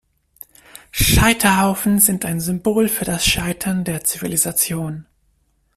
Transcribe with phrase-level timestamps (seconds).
[0.89, 5.05] Scheiterhaufen sind ein Symbol für das Scheitern der Zivilisation.